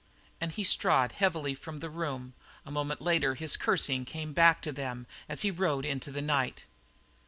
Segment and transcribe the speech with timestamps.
[0.41, 2.33] And he strode heavily from the room;
[2.65, 6.65] a moment later his cursing came back to them as he rode into the night.